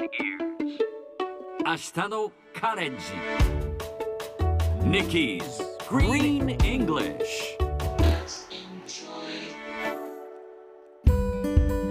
[0.00, 0.12] 明日
[2.08, 3.02] のカレッジ
[4.82, 5.42] Nikki's
[5.90, 7.58] Green English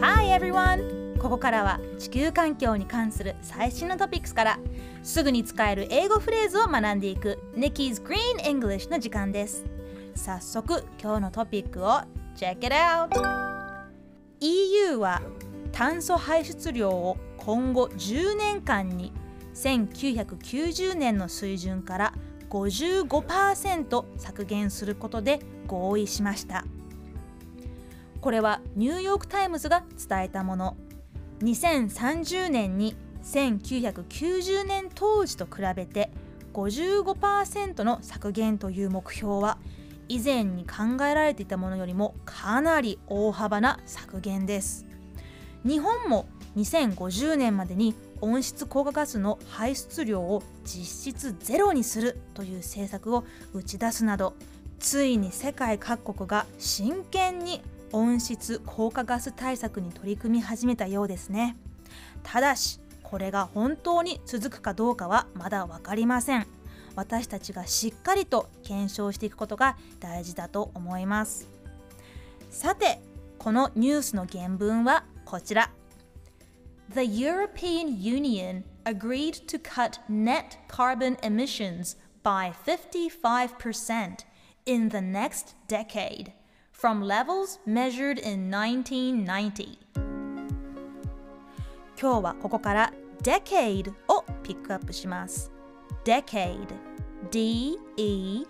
[0.01, 1.19] Hi everyone!
[1.19, 4.59] ここからは地球環境に関する最新のトピックスから
[5.03, 9.65] すぐに使える英語フレーズを学んでいく Nikki's Green English の時間です
[10.15, 12.01] 早速今日のトピックを
[12.35, 13.09] Check it out!
[14.39, 15.21] EU は
[15.71, 19.11] 炭素排出量を今後10年間に
[19.55, 22.13] 1990年の水準から
[22.49, 26.65] 55%削減することで合意しました。
[28.21, 30.77] これはニューヨーク・タイムズが伝えたもの。
[31.41, 36.11] 2030年に1990年当時と比べて
[36.53, 39.57] 55%の削減という目標は
[40.09, 44.88] 以前に考えられていたものよりもかなり大幅な削減です。
[45.65, 54.35] 日本も2050年までに温室効果ガスの排出量を実質ゼロにするという政策を打ち出すなど
[54.79, 57.61] ついに世界各国が真剣に
[57.91, 61.57] 温室効果ガス対策に取り組み始めたようですね。
[62.23, 66.47] ただしこれが本当に続くかどうかはまだ分かりません。
[66.95, 71.49] 私たちがしっかりと検証していくことが大事だと思います。
[72.49, 73.01] さて
[73.37, 75.70] このニュースの原文は こちら
[76.92, 84.24] The European Union agreed to cut net carbon emissions by 55%
[84.66, 86.32] in the next decade
[86.72, 89.78] from levels measured in 1990.
[92.00, 95.50] 今日はここから decade をピックアップします。
[96.04, 96.68] decade
[97.30, 98.44] D-E-C-A-D-E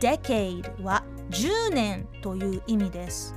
[0.00, 3.35] decade は 10年という意味です。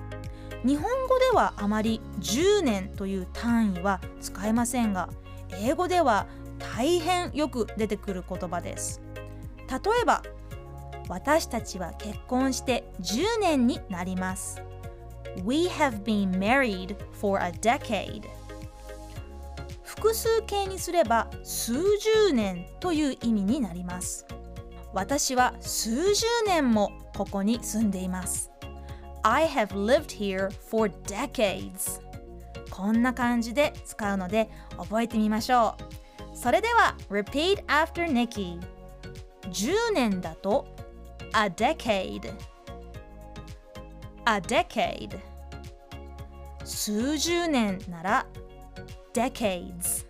[0.65, 5.09] 日本語ではあまり10年という単位は使えませんが
[5.53, 6.27] 英語では
[6.59, 9.01] 大変よく出てくる言葉です。
[9.69, 10.23] 例えば
[11.09, 14.63] 私たちは結婚して10年になります。
[15.45, 18.23] We have been married for a decade.
[19.83, 24.27] 複数形にすれば数十年という意味になります。
[24.93, 28.51] 私は数十年もここに住んでいます
[29.23, 32.01] I have lived here for decades
[32.71, 35.77] こんな感じで使うので覚えてみましょ
[36.35, 38.59] うそれでは Repeat after Nikki
[39.43, 40.67] 10年だと
[41.35, 42.33] A decade
[44.25, 45.19] A decade
[46.65, 48.27] 数十年なら
[49.13, 50.07] decades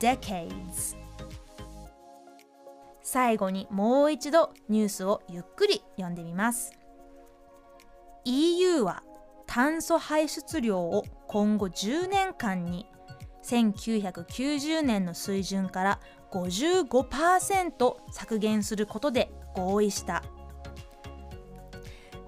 [0.00, 0.99] decades
[3.12, 6.70] 最後にもう一度ニュースをゆっくり読んでみます
[8.24, 9.02] EU は
[9.48, 12.86] 炭素排出量を今後10年間に
[13.44, 16.00] 1990年の水準から
[16.30, 20.22] 55%削減することで合意した。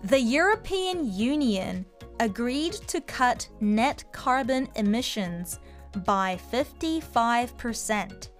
[0.04, 1.84] The European Union
[2.18, 5.60] agreed to cut net carbon emissions
[6.04, 8.31] by 55%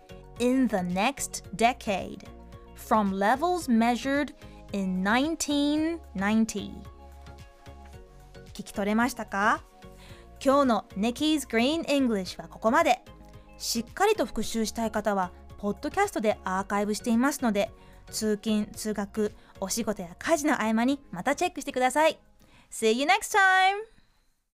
[0.43, 2.25] in the next decade
[2.75, 4.35] from levels measured
[4.73, 6.73] in 1990.
[8.53, 9.63] 聞き取れましたか？
[10.45, 13.01] 今日の Nikki's Green English はここまで。
[13.57, 17.71] しっかりと復習したい方は、ポッドキャストでアーカイブしていますので、
[18.11, 22.19] 通勤、通学、お仕事や家事の合間にまたチェックしてください。
[22.73, 24.02] See you next time!